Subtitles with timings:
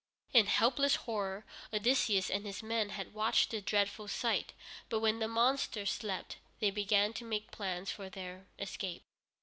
[0.33, 4.51] In helpless horror Odysseus and his men had watched the dreadful sight,
[4.89, 9.03] but when the monster slept they began to make plans for their escape.